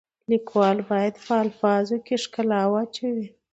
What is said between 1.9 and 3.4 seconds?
کې ښکلا واچوي.